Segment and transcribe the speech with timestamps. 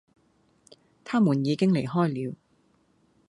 [1.03, 2.35] 他們已經離開了